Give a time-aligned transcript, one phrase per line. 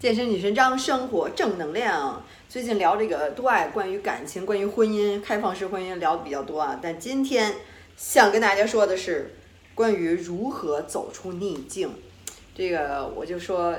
[0.00, 2.22] 健身女神张，生活正能量。
[2.48, 6.78] 最近聊这个多爱，关于感情，关于婚姻，开放式婚姻聊的比较多啊。
[6.80, 7.52] 但今天
[7.96, 9.34] 想跟大家说的是，
[9.74, 11.90] 关于如何走出逆境。
[12.54, 13.74] 这个我就说，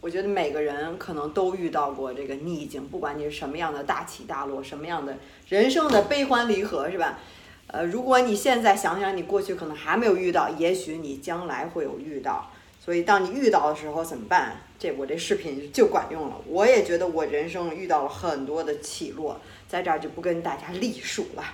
[0.00, 5.16] 我觉得每个人可能都遇到过这个逆境，不管你是什么样的大起大落，什么样的
[5.48, 7.18] 人生的悲欢离合，是吧？
[7.66, 12.48] 呃，如果你现在想想，你过去可能还没有遇到，也许你将来会有遇到。
[12.78, 14.58] 所以，当你遇到的时候怎么办？
[14.78, 16.40] 这我这视频就管用了。
[16.46, 21.44] 我也觉得我人生遇到了很多的起落，在这儿就不跟大家历数了。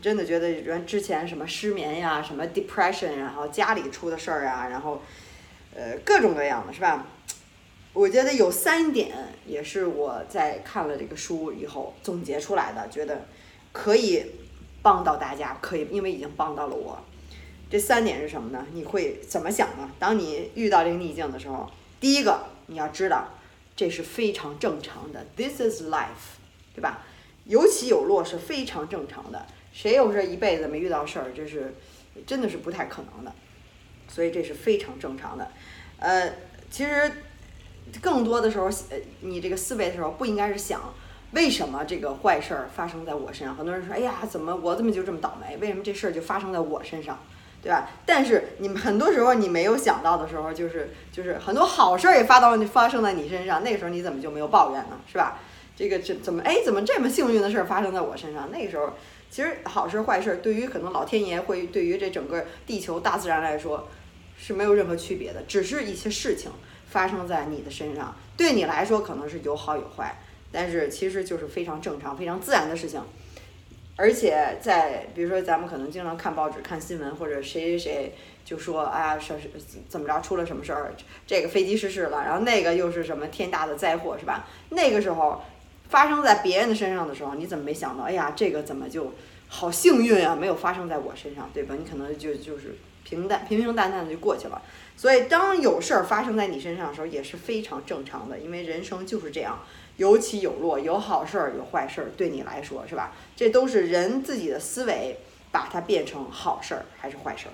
[0.00, 5.02] 真的觉得，原之前什么失眠呀，什么 depression，然后家里出的事儿啊，然后
[5.74, 7.06] 呃各种各样的，是吧？
[7.92, 13.26] 我觉得有三点也是我在看了这个书以后总结出来的，觉得
[13.72, 14.22] 可以
[14.82, 17.02] 帮到大家，可以，因为已经帮到了我。
[17.70, 18.66] 这三点是什么呢？
[18.74, 19.90] 你会怎么想呢？
[19.98, 21.68] 当你遇到这个逆境的时候，
[22.00, 23.28] 第一个你要知道，
[23.74, 26.36] 这是非常正常的，This is life，
[26.74, 27.02] 对吧？
[27.44, 29.46] 有起有落是非常正常的。
[29.72, 31.74] 谁有这一辈子没遇到事儿，这是
[32.26, 33.32] 真的是不太可能的。
[34.08, 35.50] 所以这是非常正常的。
[35.98, 36.32] 呃，
[36.70, 37.10] 其实
[38.00, 40.94] 更多的时候，呃，你这个思维的时候不应该是想
[41.32, 43.56] 为什么这个坏事儿发生在我身上。
[43.56, 45.56] 很多人说，哎呀，怎么我怎么就这么倒霉？
[45.58, 47.18] 为什么这事儿就发生在我身上？
[47.66, 47.88] 对吧？
[48.06, 55.00] 但是你们很多时候你没有想到的时候，就是就是很多好事儿也发到发生在你身上，那个时候你怎么就没有抱怨呢？
[55.10, 55.40] 是吧？
[55.76, 58.48] 这个这怎么哎怎么这么幸运的事儿发生在我身上？
[58.52, 58.92] 那个时候
[59.28, 63.88] 其实好事坏事对于可能老天爷会对于这整个地球大自然来说
[64.38, 66.52] 是没有任何区别的，只是一些事情
[66.88, 70.20] 发生在你的身上，对你来说可能是有好有坏，
[70.52, 73.02] 但是其实就是非常正常、非常自然的事情。
[73.96, 78.14] 而且在比如说，咱们可能经常看报纸、看新闻，或者谁谁谁
[78.44, 79.50] 就说啊，说是
[79.88, 80.94] 怎么着出了什么事儿，
[81.26, 84.46] 这个飞机失事了，然后那个又是什么天大的灾祸，是吧？
[84.68, 85.42] 那个时候
[85.88, 88.04] 发生在别人的身上的时候，你怎么没想到？
[88.04, 89.14] 哎呀，这个怎么就
[89.48, 91.74] 好幸运啊，没有发生在我身上，对吧？
[91.78, 94.60] 你可能就就是平淡平平淡淡的就过去了。
[94.94, 99.58] 所以，当有事儿发生在你身上的时候，也是非常正常的，因为人生就是这样。
[99.96, 103.14] 有起有落，有好事儿，有坏事儿，对你来说是吧？
[103.34, 105.16] 这都是人自己的思维
[105.50, 107.52] 把它变成好事儿还是坏事儿。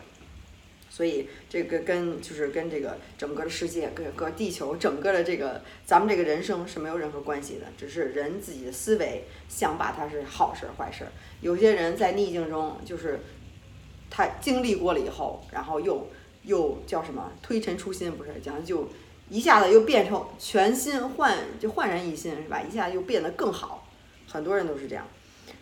[0.90, 11.12] 所以这个跟就是跟这个整个的世界、跟个地球、整个的这个咱们这个人生是没有任何关系的，只是人自己的思维想把它是好事儿坏事儿。
[11.40, 13.20] 有些人在逆境中，就是
[14.10, 16.08] 他经历过了以后，然后又
[16.42, 18.88] 又叫什么推陈出新，不是讲就。
[19.32, 22.60] 一下子又变成全新焕，就焕然一新，是吧？
[22.60, 23.88] 一下又变得更好，
[24.28, 25.06] 很多人都是这样，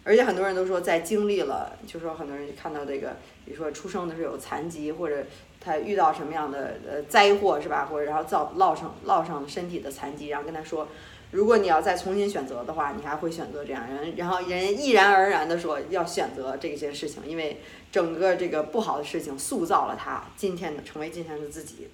[0.03, 5.25] 而且很多人都说，在经历了，就说很多人看到这个，比如说出生的时候有残疾，或者
[5.61, 7.87] 他遇到什么样的呃灾祸，是吧？
[7.89, 10.89] 或者然后造落上落上身体的残疾，然后跟他说，
[11.31, 17.61] 如果你要再重新选择的话，你还会选择这样人，然后人毅然而然的说要选择这些事情，因为
[17.93, 21.89] 整个这个不好的事情塑造了他今天的成为今天的自己。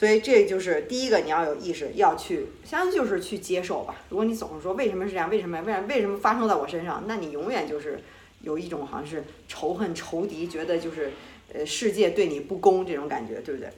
[0.00, 3.94] 所以这就是第一个，你要有意识，要去，相当于就是去接受吧。
[4.08, 8.02] 如果你总是说为什么是这样，为什么，为什么，为什么发生在我身上，那你永远就是
[8.40, 11.12] 有一种好像是仇恨、仇敌，觉得就是
[11.52, 13.70] 呃世界对你不公这种感觉，对不对？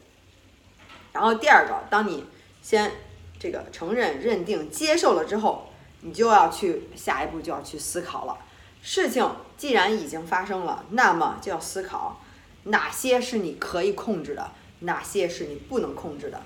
[1.12, 2.24] 然后第二个，当你
[2.62, 2.92] 先
[3.40, 5.70] 这个承认、认定、接受了之后，
[6.02, 8.38] 你就要去下一步就要去思考了。
[8.80, 12.22] 事情既然已经发生了，那么就要思考
[12.62, 14.52] 哪些是你可以控制的。
[14.82, 16.42] 哪些是你不能控制的？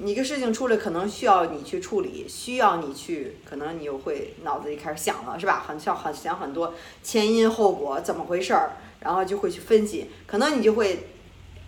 [0.00, 5.64] 你个事情出来，可能需要你去处理，需要你去，可能你又会脑子里开始想了，是吧？
[5.66, 11.08] 很像很想很多前因后果怎么回事儿，然后就会去分析，可能你就会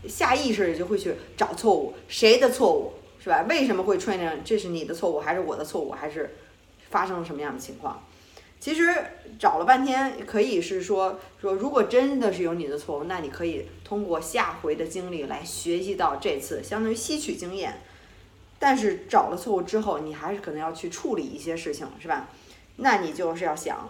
[0.06, 3.44] 下意识的就会去找错误，谁的错误是吧？
[3.48, 4.36] 为什么会出现这？
[4.44, 6.36] 这是你的错误还是我的错误，还是
[6.88, 8.00] 发生了什么样的情况？
[8.60, 8.94] 其实
[9.38, 17.80] 找了半天，可以是说说，如果真的是有你的错误，那你可以通过下回的经历来学习到这次，相当于吸取经验。
[18.58, 22.28] 但是找了错误之后，你还是可能要去处理一些事情，是吧？
[22.76, 23.88] 那你就是要想，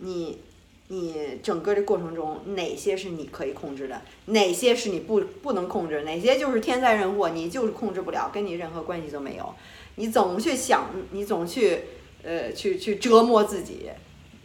[0.00, 0.40] 你
[0.88, 9.54] 你整个的过程中哪些是你可以控制的，哪些是你不不能控制，哪些就是天灾人祸，你就是控制不了，跟你任何关系都没有。
[9.94, 11.80] 你总去想，你总去。
[12.26, 13.88] 呃，去去折磨自己，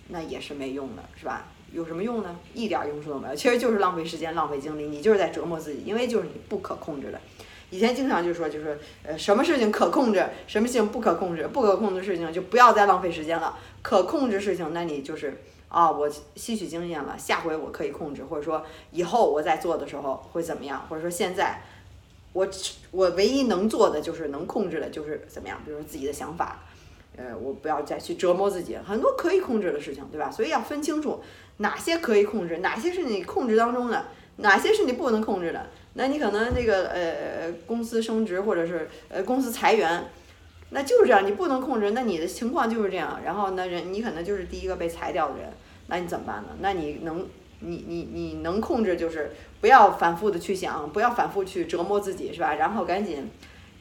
[0.10, 1.48] 那也是没用的，是吧？
[1.74, 2.38] 有什么用呢？
[2.54, 7.20] 一点用处都没有，其实就是浪费时间、浪费精力，你就是在折磨自己，因为就是你不可控制的。
[7.72, 13.58] 以前经常就说，就是呃，什么事情可控制，什么事情不可控制，不可控制事情就不要再浪费时间了。
[13.82, 21.62] 可控制事情，那你就是啊，我吸取经验了，下回我可以控制，或者说以后我在做的时候会怎么样，或者说现在
[22.34, 22.46] 我
[22.92, 26.60] 我唯一能做的就是能控制的就是怎么样，比如说自己的想法，
[27.18, 30.32] 呃，我不要再去折磨自己，很多可以控制的事情，对吧？
[30.32, 31.22] 所以要分清楚
[31.58, 34.06] 哪些可以控制，哪些是你控制当中的，
[34.38, 35.68] 哪些是你不能控制的。
[35.94, 40.06] 那你可能这个呃公司升职或者是呃公司裁员，
[40.70, 43.20] 那就是这样，你不能控制，那你的情况就是这样。
[43.26, 45.52] 然后那人你可能就是第一个被裁掉的人，
[45.88, 46.50] 那你怎么办呢？
[46.62, 47.28] 那你能
[47.60, 52.56] 你你你能控制就是不要反复的去想，不要反复去折磨自己，是吧？
[52.56, 53.30] 然后赶紧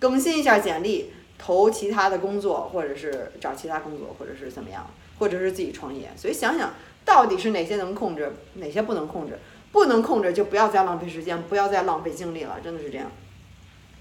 [0.01, 4.89] 更新一下简历，投其他的工作，或者是找其他工作，或者是怎么样，
[5.19, 6.11] 或者是自己创业。
[6.17, 9.39] 所以想想到底是哪些能控制，哪些不能控制。
[9.73, 13.09] 不能控制就不要再浪费时间，不要再浪费精力了，真的是这样。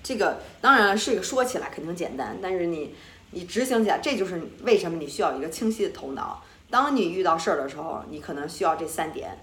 [0.01, 2.95] 这个当然了，是一个说起来肯定简单，但是你
[3.29, 6.43] 你执行起来，这就是为什么你需要一个清晰的头脑。
[6.71, 9.37] 当你遇到事儿的时候，你可能需要这三点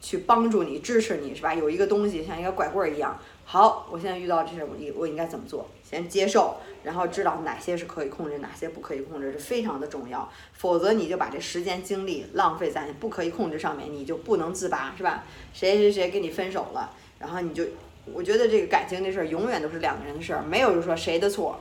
[0.00, 1.54] 去帮助你、支持你，是吧？
[1.54, 3.16] 有一个东西像一个拐棍一样。
[3.44, 5.68] 好，我现在遇到这些，我我应该怎么做？
[5.82, 10.26] 先接受，然后知道哪些是可以控制，哪些不可以控制，是非常的重要。
[10.54, 15.24] 否则你就把这时间精力浪费在不可以控制上面，你就不能自拔，是吧？
[15.52, 17.62] 谁谁谁跟你分手了，然后你就，
[18.14, 21.60] 我觉得这个感情这事儿永远都是两个人的事儿，没有就说谁的错。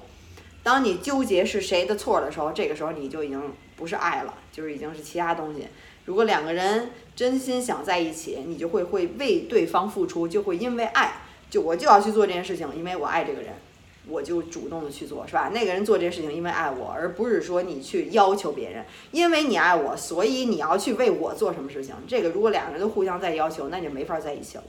[0.63, 5.67] 当你纠结是谁的错的时候，这个时候你就已经不是爱了，就是已经是其他东西。
[6.05, 11.15] 如果两个人真心想在一起，你就会会为对方付出，就会因为爱。
[11.51, 13.53] 就我就要去做这件事情，因为我爱这个人，
[14.07, 15.51] 我就主动的去做，是吧？
[15.53, 21.93] 那个人做这件事情，因为爱我，而不是说你去要求别人，因为你爱我，所以你要去为我做什么事情。
[22.07, 24.63] 这个如果两个人都互相在要求，那就没法在一起了。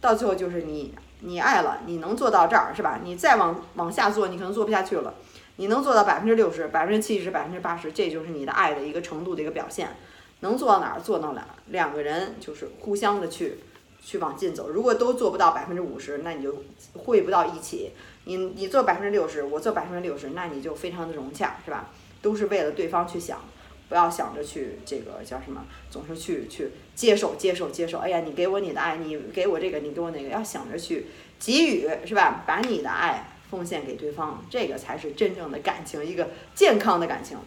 [0.00, 3.00] 到最后就是你你爱了，你能做到这儿，是吧？
[3.02, 5.14] 你再往往下做，你可能做不下去了。
[5.56, 9.96] 你能做到百分之六十、百分之七十、百分之八十，这就是你的爱的一个程度的一个表现。
[10.40, 13.58] 能做到哪儿做到哪儿，两个人就是互相的去。
[14.04, 16.64] 去往进走，如果都做不到百分之五十，那你就
[16.94, 17.92] 会不到一起。
[18.24, 21.90] 你你做百分之六十，我做百分之六十，那你就非常的融洽，是吧？
[22.20, 23.40] 都是为了对方去想，
[23.88, 27.98] 不要想着去这个叫什么，总是去去接受接受接受。
[27.98, 31.06] 哎呀，你给我你的爱，你给我这个，你给我那个，要想着去
[31.38, 32.42] 给予，是吧？
[32.44, 37.38] 把你的爱奉献给对方，这个才是真正的感情，一个健康的感情。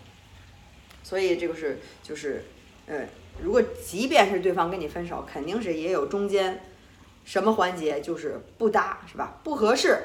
[1.04, 2.46] 所以这个是就是，
[2.88, 3.06] 呃。
[3.44, 6.62] 如果即便是对方跟你分手，肯定是也有中间
[7.24, 9.40] 什么环节就是不搭，是吧？
[9.44, 9.98] 不合适，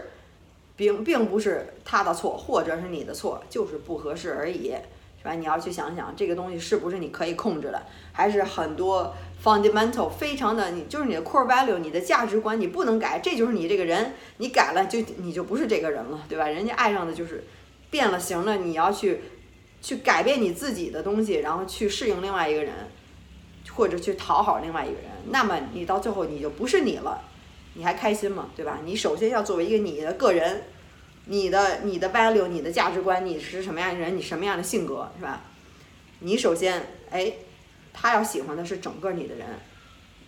[0.77, 4.71] 并并不是他的错，或者是你的错，就是不合适而已，
[5.19, 5.33] 是吧？
[5.33, 7.83] 你要去想想这个东西是不是你可以控制的，
[8.13, 16.49] 还是很多 fundamental 非常的，你就是你的 core value，你的价值观你不能改，这就是你这个人，你改了就你就不是这个人了，对吧？
[16.49, 17.45] 人家爱上的就是
[17.91, 19.21] 变了形了，你要去
[19.81, 22.73] 去改变你自己的东西，然后去适应另外一个人。
[23.81, 27.19] 或者去讨好另外一个人，那么你到最后你就不是你了，
[27.73, 28.51] 你还开心吗？
[28.55, 28.81] 对吧？
[28.85, 30.65] 你首先要作为一个你的个人，
[31.25, 35.45] 你的你的 value，你的价值观，你是什么样的人，你什么样的性格，是吧？
[36.19, 37.33] 你首先，哎，
[37.95, 39.47] 他要喜欢的是整个你的人。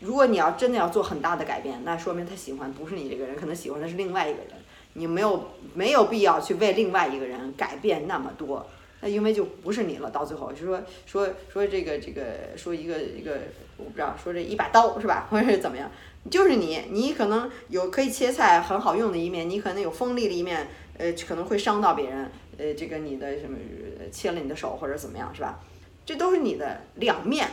[0.01, 4.49] 如果你要真的要做很大的改变，那说明他喜欢不是你这个人，可能喜欢的是另外一个人。
[4.95, 8.67] 你没有没有必要去为另外一个人改变那么多。
[9.03, 12.23] 那因为就不是你了，到最后就说说说这个这个
[12.57, 13.37] 说一个一个
[13.77, 15.91] 我不知道说这一把刀是吧， 或者是怎么样，
[16.31, 20.69] 就是你你可能有可以切菜很好用的一面，你可能有锋利的一面，
[20.99, 23.59] 呃可能会伤到别人，呃这个你的什么
[24.11, 25.59] 切了你的手或者怎么样是吧？
[26.07, 27.49] 这都是你的两面。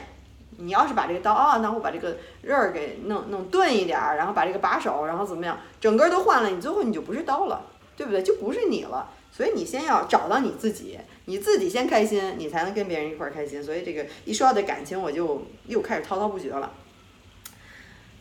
[0.61, 7.65] 你要是把这个刀啊，那我把这个刃儿给弄弄钝一点儿，然后把这个把手然后怎么样，整个都换了，你最后你就不是刀了，
[7.95, 8.21] 对不对？
[8.21, 9.09] 就不是你了。
[9.31, 10.99] 所以你先要找到你自己。
[11.25, 13.63] 你自己先开心，你才能跟别人一块儿开心。
[13.63, 16.73] 所以这个一说到这感情，我就又开始滔滔不绝了。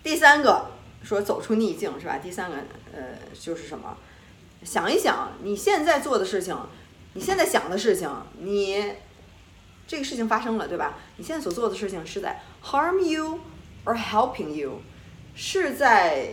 [0.03, 0.73] 第三个
[1.03, 2.19] 说走出逆境是吧？
[2.19, 2.57] 第三个
[2.95, 3.01] 呃
[3.33, 3.97] 就是什么？
[4.63, 6.55] 想一想你现在做的事情，
[7.15, 8.11] 你现在想的事情，
[8.41, 8.93] 你
[9.87, 10.99] 这个事情发生了对吧？
[11.17, 13.41] 你现在所做的事情是在 harm you
[13.87, 14.83] or helping you，
[15.35, 16.29] 是在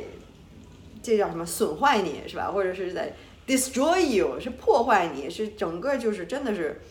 [1.01, 2.51] 这叫什么损坏你是吧？
[2.51, 3.13] 或者是在。
[3.48, 6.82] Destroy you 是破坏你，是整个就是真的是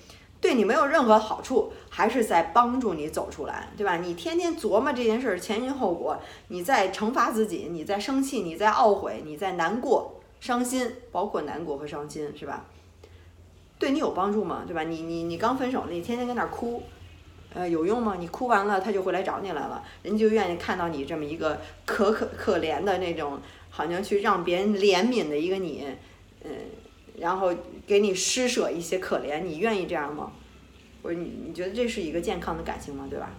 [0.41, 3.97] 对你没有任何好处，还是在帮助你走出来，对吧？
[3.97, 6.17] 你天天琢磨这件事前因后果，
[6.49, 12.67] 你在惩罚自己，你在生气，你在懊悔，你在难过、伤心，包括难过和伤心，是吧？
[13.79, 14.63] 对你有帮助吗？
[14.65, 14.85] 对吧？
[14.85, 16.85] 你你你刚分手了，你天天跟那哭，
[17.53, 18.15] 呃，有用吗？
[18.17, 25.85] 你哭完了，他就会来找你来了，人家就愿意看到你这么一个可可可怜的那种，好像去让别人怜悯的一个你。
[26.45, 26.51] 嗯，
[27.19, 27.53] 然后
[27.87, 30.33] 给你施舍一些可怜，你愿意这样吗？
[31.03, 33.07] 我说你你觉得这是一个健康的感情吗？
[33.11, 33.31] 对吧？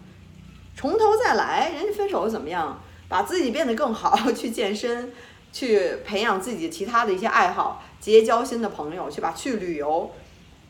[0.76, 2.82] 从头再来，人家分手怎么样？
[3.08, 5.12] 把自己变得更好， 去健身，
[5.54, 10.12] 去培养自己其他的一些爱好，结交新的朋友，去吧，去旅游，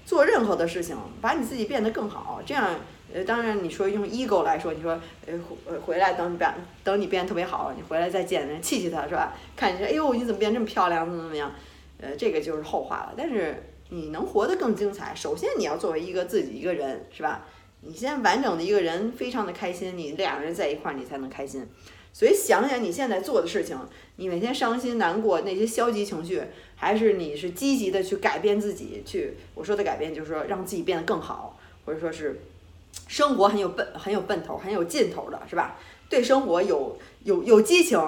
[0.06, 2.42] 做任何的事情，把你自己变得更好。
[2.46, 2.76] 这样，
[3.14, 5.34] 呃，当然你说用 ego 来说，你说，呃，
[5.66, 9.34] 回回来等你变，等你变得特别好，你回来再见人，气气他是吧？
[9.56, 11.52] 看你说，哎呦，你怎么变这么漂亮，怎么怎么样？
[12.00, 13.14] 呃，这个就是后话了。
[13.18, 17.46] 但是你能活得更精彩，首先你要作为一个自己一个人，是吧？
[17.82, 21.68] 你先完整的一个人，非常的开心，你两个人在一块儿，你才能开心。
[22.12, 23.78] 所以想想你现在做的事情，
[24.16, 26.42] 你每天伤心难过那些消极情绪，
[26.76, 29.04] 还是你是积极的去改变自己？
[29.06, 32.42] 去我说的改变，就是说让自己变得更好，或者说是
[33.08, 35.78] 生活很有奔很有奔头、很有劲头的，是吧？
[36.10, 38.00] 对生活有有有激情。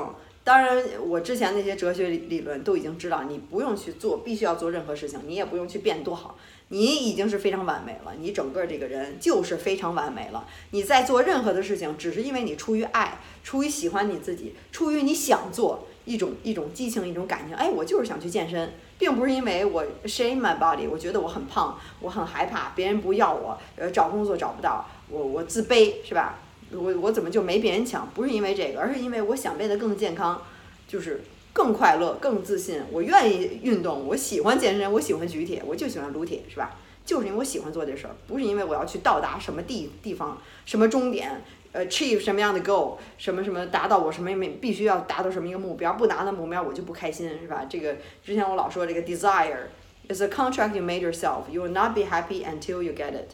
[0.48, 6.38] 当然，我之前那些哲学理论都已经知道，你不用去做，必须要做任何事情，你也不用去变多好，
[6.70, 10.48] 你已经是非常完美了，你整个这个人就是非常完美了。
[10.72, 17.54] 你在做任何的事情，只是因为你出于爱，出于喜欢你自己，出于你想做一种一种激情，一种感情。
[17.54, 26.40] 哎，我就是想去健身，并不是因为我 shame my body，我觉得我很胖，我很害怕别人不要我，呃，找工作找不到，我我自卑，是吧？
[26.72, 28.08] 我我怎么就没别人强？
[28.14, 30.42] 不是因为这个，而是因为我想变得更健康，
[30.88, 31.22] 就是
[31.54, 32.82] 更快乐、更自信。
[32.92, 36.76] 我愿意运动，我喜欢健身，我喜欢举铁，我就喜欢撸铁，是吧？
[37.06, 47.66] 就是因为我喜欢做这事儿，不是因为我要去到达什么地地方、什么终点，呃，achieve 什么样的 goal，什么什么达到我什么没必须要达到什么一个目标，不达到目标我就不开心，是吧？
[47.70, 47.96] 这个
[48.26, 49.68] 之前我老说这个 desire
[50.10, 51.44] is a contract you made yourself.
[51.50, 53.32] You will not be happy until you get it.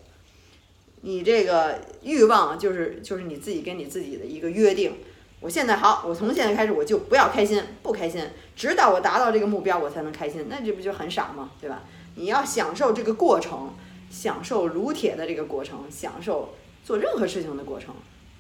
[1.06, 4.96] 你这个欲望就是就是你自己跟你自己的一个约定。
[5.42, 10.46] 我现在好，我从现在开始我就不要开心，不开心，直到我达到这个目标我才能开心。
[10.50, 11.52] 那这不就很傻吗？
[11.60, 11.84] 对吧？
[12.16, 13.74] 你要享受这个过程，
[14.10, 16.54] 享受撸铁的这个过程，享受
[16.86, 17.94] 做任何事情的过程。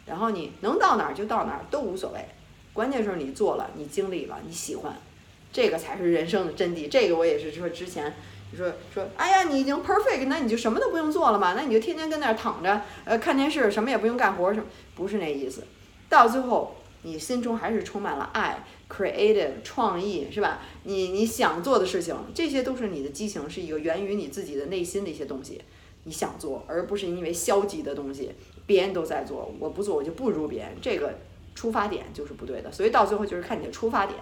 [0.05, 2.25] 然后你能到哪儿就到哪儿都无所谓，
[2.71, 4.95] 关键是你做了，你经历了，你喜欢，
[5.51, 6.87] 这个才是人生的真谛。
[6.87, 8.13] 这个我也是说之前。
[8.55, 11.53] 说说，哎呀，你已经 perfect，那你就什么都不用做了嘛？
[11.53, 15.63] 那你就天天跟那儿躺着，呃，看电视，什么也不用干活，什么不是那意思。
[16.09, 20.61] 到最后，你心中还是充满了爱，creative 创意，是吧？
[20.83, 25.61] 你你想做的事情，这些都是你的激情，是一个源于你自己的内心的一些东西，
[26.03, 28.31] 你想做，而不是因为消极的东西，
[28.65, 31.17] 别人都在做，我不做我就不如别人，这个
[31.55, 32.71] 出发点就是不对的。
[32.71, 34.19] 所以到最后就是看你的出发点，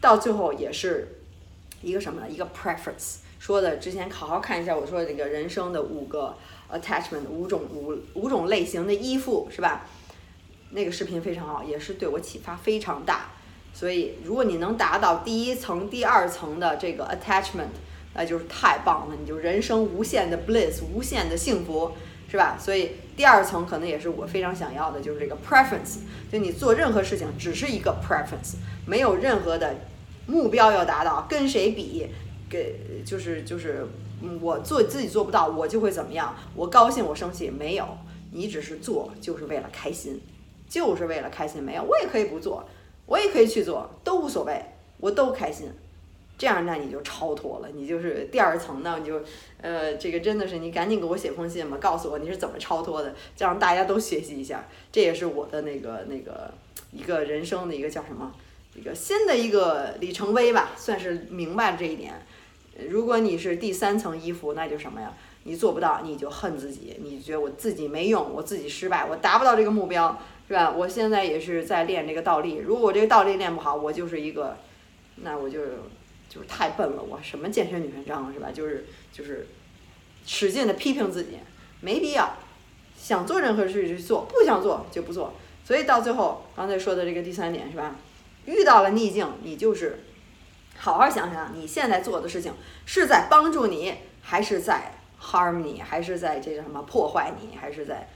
[0.00, 1.20] 到最后也是
[1.82, 2.28] 一个什么呢？
[2.28, 3.18] 一个 preference。
[3.38, 6.36] 说的之前好好看一下，我说的这个人生的五个
[6.72, 9.86] attachment，五种五五种类型的依附，是吧？
[10.70, 13.30] 那个视频非常好，也是对我启发非常大。
[13.72, 17.68] 所以如果你能达到第一层、第二层的这个 attachment，
[18.14, 21.92] 那就是太棒了，你就人生无限的 bliss，无限的幸福，
[22.28, 22.58] 是吧？
[22.58, 25.98] 所以第二层可能也是我非常想要的，就是这个 preference，
[26.30, 29.76] 就你做任何事情只是一个 preference，没有任何的
[30.26, 32.08] 目标要达到，跟谁比？
[32.48, 33.86] 给就是就是，
[34.22, 36.34] 嗯我做自己做不到，我就会怎么样？
[36.54, 37.86] 我高兴，我生气，没有，
[38.32, 40.20] 你只是做，就是为了开心，
[40.68, 42.64] 就是为了开心，没有，我也可以不做，
[43.06, 44.64] 我也可以去做，都无所谓，
[44.98, 45.70] 我都开心，
[46.36, 49.20] 这样那你就超脱了，你就是第二层呢，你就
[49.60, 56.52] 呃，这个真的是你赶紧给我写封信吧，告诉我你是怎么超脱的，这样大家都学习一下，这也是我的那个那个
[56.92, 58.32] 一个人生的一个叫什么，
[58.74, 62.14] 一个新的一个里程碑吧，算是明白了这一点。
[62.86, 65.12] 如果你是第三层衣服，那就什么呀？
[65.44, 70.70] 你做不到，你就恨自己，你觉得我自己没用，我自己失败，我达不到这个目标，是吧？
[70.70, 74.58] 我现在也是在练这个倒立，如果我这个倒立练不好，我就是一个，
[75.16, 75.60] 那我就
[76.28, 78.50] 就是太笨了，我什么健身女神章是吧？
[78.52, 79.46] 就是就是
[80.26, 81.38] 使劲的批评自己，
[81.80, 82.34] 没必要。
[82.98, 85.32] 想做任何事就做，不想做就不做。
[85.64, 87.96] 所以到最后，刚才说的这个第三点是吧？
[88.44, 90.00] 遇到了逆境，你就是。
[90.78, 92.54] 好好想想，你现在做的事情
[92.86, 98.08] 是在帮助你，还是在 harm 你，还是在这个什么破坏你，还是在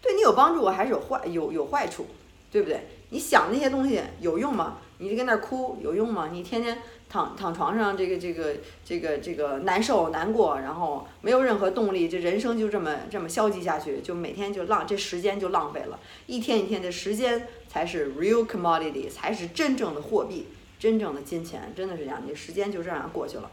[0.00, 2.06] 对你有帮助，还是有坏有有坏处，
[2.50, 2.86] 对不对？
[3.08, 4.78] 你想那些东西有用吗？
[4.98, 6.28] 你就跟那儿哭有用吗？
[6.30, 6.78] 你天天
[7.08, 8.54] 躺躺床上，这个这个
[8.84, 20.46] 这个这个难受难过，然后没有任何动力，这人生就这么这么消极下去，就每天就浪，这时间就浪费了，一天一天的时间才是 real commodity，才是真正的货币。
[20.82, 23.48] 真正的金钱真的是这样，你时间就这样过去了，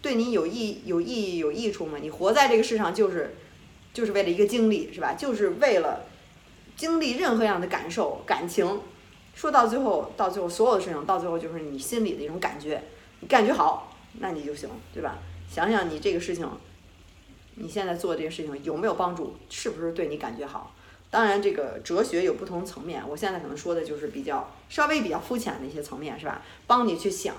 [0.00, 1.98] 对你有益有意义有益处吗？
[2.00, 3.34] 你活在这个世上就是
[3.92, 5.14] 就是为了一个经历是吧？
[5.14, 6.06] 就是为了
[6.76, 8.80] 经历任何样的感受感情，
[9.34, 12.80] 说到最后到最后所有的事情到最后就是你心里的一种感觉，
[13.18, 15.18] 你感觉好那你就行对吧？
[15.50, 16.48] 想想你这个事情，
[17.56, 19.34] 你现在做这个事情有没有帮助？
[19.50, 20.76] 是不是对你感觉好？
[21.14, 26.42] 当然，这个哲学有不同层面，我现在可能说的就是比较稍微比较肤浅的一些层面，是吧？
[26.66, 27.36] 帮你去想，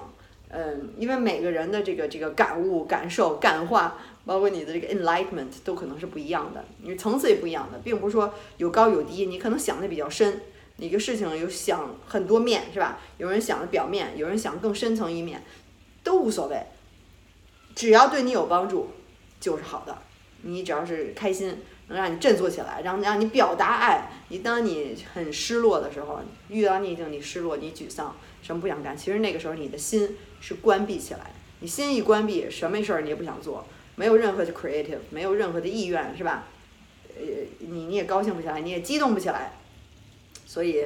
[0.47, 10.39] 嗯，因为每个人的这个这个感悟、感受、感化，包括你的这个 enlightenment 都可能是不一样的，你层次也不一样的，并不是说有高有低，你可能想的比较深，
[10.77, 12.99] 一个事情有想很多面，是吧？
[13.17, 15.43] 有人想的表面，有人想更深层一面，
[16.01, 16.65] 都无所谓，
[17.75, 18.91] 只要对你有帮助
[19.41, 19.97] 就是好的，
[20.43, 21.57] 你只要是开心。
[21.87, 24.09] 能让你振作起来，让让你表达爱。
[24.29, 28.97] 你当你很失落的时候，遇到逆境，你失落，你沮丧，什么不想干？
[28.97, 31.31] 其实那个时候你的心是关闭起来。
[31.59, 33.65] 你心一关闭，什么事儿你也不想做，
[33.95, 36.47] 没有任何的 creative，没有任何的意愿，是吧？
[37.17, 37.23] 呃，
[37.59, 39.53] 你你也高兴不起来，你也激动不起来。
[40.45, 40.85] 所以，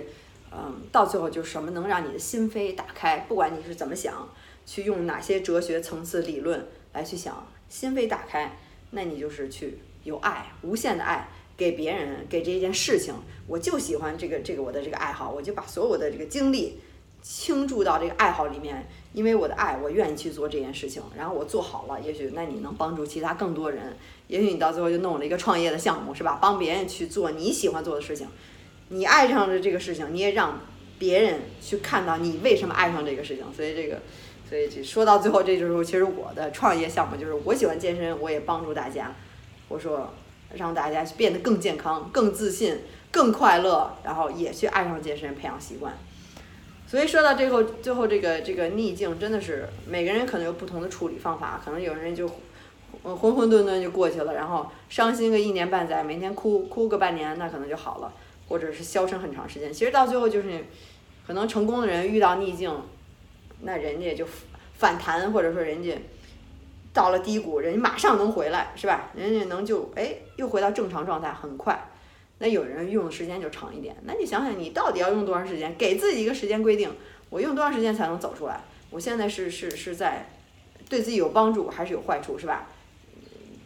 [0.52, 3.20] 嗯，到最后就什么能让你的心扉打开？
[3.28, 4.30] 不管你是怎么想，
[4.66, 8.58] 去用哪些哲学层次理论来去想，心扉打开，
[8.92, 9.80] 那你就是去。
[10.04, 11.28] 有爱，无限的爱
[11.58, 13.14] 给别人，给这一件事情，
[13.48, 16.80] 我就喜欢这个这个我的这个爱好，我就把所有的这个精力
[17.22, 26.40] 倾注到这个爱好里面，因为我的爱，我愿意去做这件事情，然后我做好了，也许那你能帮助其他更多人，也许你到最后就弄了一个创业的项目，是吧？
[26.42, 28.28] 帮别人去做你喜欢做的事情，
[28.88, 30.62] 你爱上了这个事情，你也让
[30.98, 34.02] 别人去看到你为什么爱上这个事情，所以这个，
[34.48, 39.14] 所以说到最后，这就是其实我的创业项目，就是我喜欢健身，我也帮助大家。
[39.70, 40.12] 我说，
[40.56, 42.80] 让大家变得更健康、更自信、
[43.12, 45.94] 更快乐，然后也去爱上健身，培养习惯。
[46.88, 52.28] 所以说到最后，最后这个这个逆境真的是每个人可能有不同的处理方法，可能有人就
[53.04, 58.12] 浑浑沌沌就过去了，然后伤心个一年半载，每天哭哭个半年，那可能就好了，
[58.48, 59.72] 或者是消沉很长时间。
[59.72, 60.66] 其实到最后就是，
[61.28, 62.76] 可能成功的人遇到逆境，
[63.62, 64.26] 那人家就
[64.80, 65.96] 反弹，或者说人家。
[66.94, 69.12] 到了低谷，人家马上能回来，是吧？
[69.16, 71.88] 人家能就哎，又回到正常状态，很快。
[72.40, 73.96] 那有人用的时间就长一点。
[74.06, 75.76] 那你想想，你到底要用多长时间？
[75.78, 76.90] 给自己一个时间规定，
[77.30, 78.62] 我用多长时间才能走出来？
[78.90, 80.26] 我现在是是是在
[80.90, 82.68] 对自己有帮助，还是有坏处，是吧？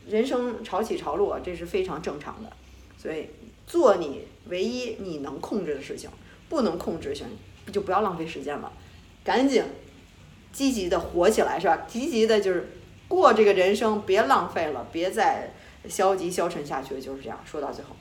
[0.07, 2.51] 人生潮起潮落，这是非常正常的。
[2.97, 3.27] 所以
[3.65, 6.09] 做你唯一你能控制的事情，
[6.49, 7.27] 不能控制行
[7.71, 8.71] 就不要浪费时间了，
[9.23, 9.63] 赶紧
[10.51, 11.85] 积极的活起来，是吧？
[11.87, 12.67] 积极的就是。
[13.15, 15.51] 过这个人生，别浪费了，别再
[15.87, 17.39] 消极消沉下去了，就是这样。
[17.45, 17.91] 说到最后，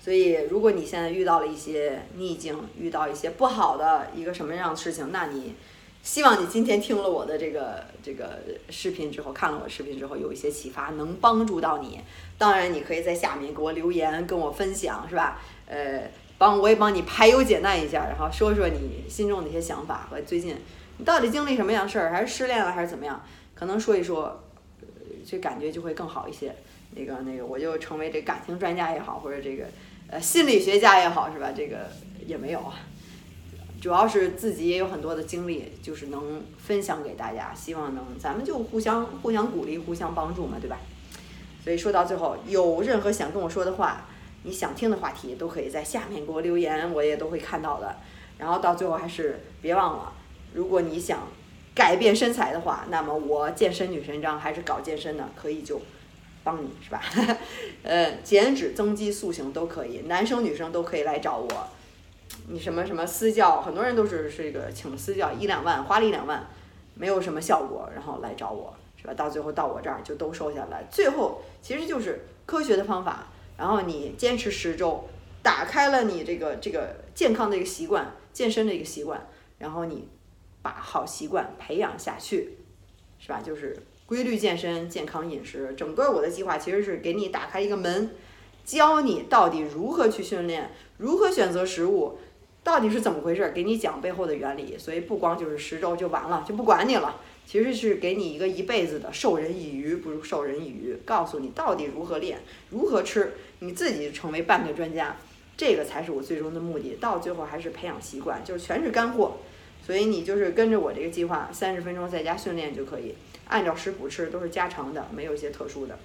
[0.00, 5.54] 所以如果你现在遇到了一些逆境，遇到一些不好的一个什么样的事情，那你
[6.02, 12.00] 希望你今天听了我的这个这个视频之后，看了我视频之后有一些启发，能帮助到你。
[12.38, 15.40] 当然，你可以在下面给我留言，跟我分享，是吧？
[15.66, 20.56] 呃，帮我也帮你排忧解难一下，然后说说你心中的一些想法和最近
[20.98, 23.24] 你到底经历什么样事儿，还是失恋了，还是怎么样？
[23.54, 24.42] 可能说一说，
[25.26, 26.54] 这感觉就会更好一些。
[26.94, 29.64] 那个那个，我就成为这感情专家也好，或者这个
[30.08, 31.50] 呃心理学家也好，是吧？
[31.56, 31.88] 这个
[32.26, 32.74] 也没有啊，
[33.80, 40.78] 主要是自己也有很多的经历，就是能分享给大家，希望能咱们就互相互相鼓励，互相帮助嘛，对吧？
[41.64, 44.06] 所以说到最后，有任何想跟我说的话，
[44.42, 47.96] 你想听的话题，都可以在下面给我留言，我也都会看到的。
[48.36, 50.12] 然后到最后还是别忘了，
[50.52, 51.26] 如果你想。
[51.74, 55.80] 改变身材的话，那么我健身女神章还是搞健身的，可以就
[56.44, 57.02] 帮你是吧？
[57.82, 61.68] 呃，减脂、增肌、塑形都可以，男生女生都可以来找我。
[62.48, 66.46] 你什么什么私教，很多人都是这个请私教一两万，花了一两万，
[66.94, 69.14] 没有什么效果，然后来找我是吧？
[69.14, 75.08] 到最后到我这儿就都瘦下来，最后其实就是科学的方法，然后你坚持十周，
[75.42, 79.26] 打开了你这个这个健康的一个习惯，健身的一个习惯，
[79.58, 80.06] 然后你。
[80.62, 82.58] 把好习惯培养下去，
[83.18, 83.42] 是吧？
[83.44, 88.10] 就是规律健身、健康饮食，整个我的计划其实是给你打开一个门，
[88.64, 92.18] 教你到底如何去训练，如何选择食物，
[92.62, 94.76] 到底是怎么回事，给你讲背后的原理。
[94.78, 105.16] 所以不光就是十周就完了，就不管你了，其实是给你一个一辈子的授人以鱼，不如授人以渔，告诉你到底如何练，如何吃，你自己成为半个专家，
[105.56, 106.96] 这个才是我最终的目的。
[107.00, 109.38] 到最后还是培养习惯，就是全是干货。
[109.84, 113.16] 所以你就是跟着我这个计划，三十分钟在家训练就可以，
[113.48, 115.98] 按照食谱吃，都是家常的，没有一些特殊的。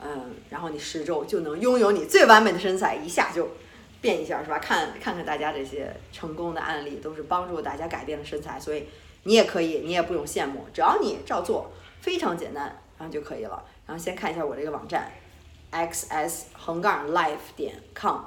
[0.00, 3.48] 嗯，然后你十周就能拥有你最完美的身材，一下就
[4.00, 4.60] 变一下，是吧？
[4.60, 8.84] 看看看大家这些成功的案例，都是帮助大家改变了身材，所以
[9.24, 13.64] 你也可以，你也不用羡慕，只要你照做，非常简单，然后就可以了。
[13.86, 15.10] 然后先看一下我这个网站
[15.72, 18.20] ，xs 横杠 life 点 com，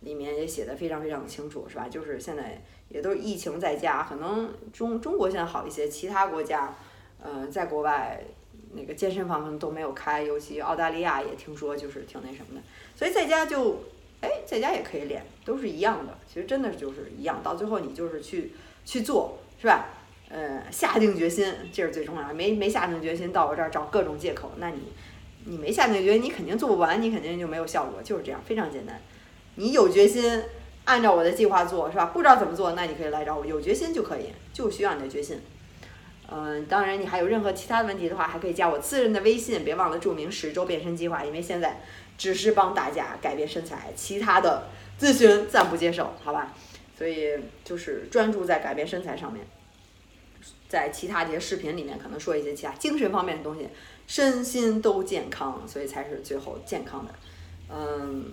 [0.00, 1.88] 里面也写的非常非常清楚，是吧？
[1.88, 2.60] 就是现在。
[2.90, 6.74] 也都是疫情在家，可能中中国现在好一些，其他国家，
[7.22, 8.22] 呃，在国外
[8.74, 12.60] 那个健身房可能都没有开，尤其澳大利亚也听说就是挺那什么的，
[12.94, 13.82] 所以在家就，
[14.20, 18.52] 哎，在家也可以练，都是一样的，其实真的就是一样，到最后你就是去
[18.84, 19.86] 去做，是吧？
[20.28, 24.80] 呃，下定决心，这是最重要的，没没下定决心到我这儿找各种借口，那你
[25.44, 29.00] 你没下定决心，你肯定做不完，你肯定就没有效果，就是这样，非常简单。
[29.56, 30.40] 你有决心，
[30.84, 32.06] 按照我的计划做，是吧？
[32.06, 35.40] 不知道怎么做，那你可以来找我，有决心就可以，就需要你的决心。
[36.32, 41.80] 嗯，当然，你还有任何其他的问题的话，还可以加我私人的微信，别忘了注明“十周变身计划”，因为现在
[42.16, 44.64] 只是帮大家改变身材，其他的
[44.98, 46.54] 咨询暂不接受，好吧？
[46.96, 47.30] 所以
[47.64, 49.44] 就是专注在改变身材上面，
[50.68, 53.68] 在其他这些视频里面可能说一些其他精神方面的东西，
[54.06, 57.14] 身心都健康，所以才是最后健康的。
[57.68, 58.26] 嗯，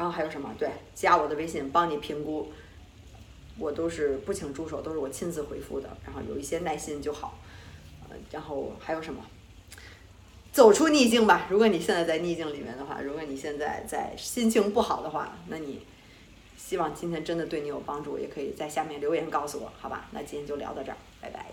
[0.00, 0.50] 然后还有什么？
[0.58, 2.50] 对，加我的微信，帮你评估。
[3.58, 7.38] 我都是不请助手，都是我亲自回复的，然后有一些耐心就好。
[8.08, 9.22] 呃，然后还有什么？
[10.52, 11.46] 走出逆境吧。
[11.50, 15.82] 如果你现在在逆境里面的话，如果你现在在心情不好的话，那你
[16.56, 20.08] 希望今天真的对你有帮助，也可以在下面留言告诉我，好吧？
[20.12, 21.44] 那今天就聊到这儿，拜拜。